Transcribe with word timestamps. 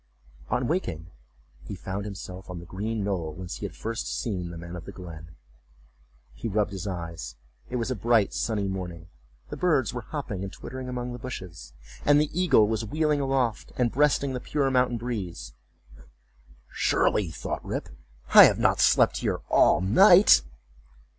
On 0.49 0.67
waking, 0.67 1.11
he 1.61 1.75
found 1.75 2.05
himself 2.05 2.49
on 2.49 2.57
the 2.59 2.65
green 2.65 3.03
knoll 3.03 3.35
whence 3.35 3.57
he 3.57 3.67
had 3.67 3.75
first 3.75 4.07
seen 4.19 4.47
the 4.47 4.53
old 4.53 4.61
man 4.61 4.75
of 4.75 4.85
the 4.85 4.91
glen. 4.91 5.35
He 6.33 6.47
rubbed 6.47 6.71
his 6.71 6.87
eyes—it 6.87 7.75
was 7.75 7.91
a 7.91 7.95
bright 7.95 8.33
sunny 8.33 8.67
morning. 8.67 9.09
The 9.49 9.57
birds 9.57 9.93
were 9.93 10.01
hopping 10.01 10.43
and 10.43 10.51
twittering 10.51 10.89
among 10.89 11.13
the 11.13 11.19
bushes, 11.19 11.73
and 12.03 12.19
the 12.19 12.31
eagle 12.33 12.67
was 12.67 12.83
wheeling 12.83 13.21
aloft, 13.21 13.73
and 13.77 13.91
breasting 13.91 14.33
the 14.33 14.39
pure 14.39 14.71
mountain 14.71 14.97
breeze. 14.97 15.53
"Surely," 16.71 17.29
thought 17.29 17.63
Rip, 17.63 17.89
"I 18.33 18.45
have 18.45 18.57
not 18.57 18.79
slept 18.79 19.17
here 19.17 19.41
all 19.49 19.81
night." 19.81 20.41